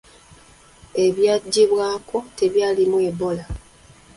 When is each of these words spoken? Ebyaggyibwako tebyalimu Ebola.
Ebyaggyibwako 1.05 2.17
tebyalimu 2.37 2.97
Ebola. 3.09 3.43